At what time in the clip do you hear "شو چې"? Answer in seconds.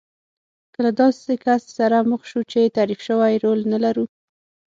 2.29-2.73